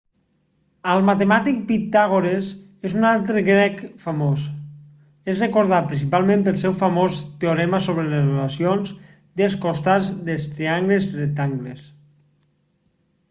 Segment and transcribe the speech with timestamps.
[0.91, 2.45] el matemàtic pitàgores
[2.89, 4.45] és un altre grec famós
[5.33, 8.95] es recordat principalment pel seu famós teorema sobre les relacions
[9.43, 11.85] dels costats dels triangles rectangles